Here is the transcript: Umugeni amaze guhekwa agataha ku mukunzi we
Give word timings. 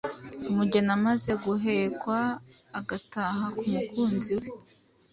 Umugeni 0.49 0.89
amaze 0.97 1.31
guhekwa 1.43 2.19
agataha 2.79 3.45
ku 3.57 3.63
mukunzi 3.73 4.33
we 4.39 4.47